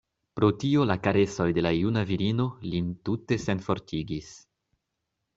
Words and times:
Pro 0.37 0.47
tio 0.61 0.85
la 0.91 0.93
karesoj 1.07 1.45
de 1.57 1.63
la 1.65 1.71
juna 1.75 2.01
virino 2.11 2.45
lin 2.71 2.87
tute 3.09 3.37
senfortigis. 3.43 4.31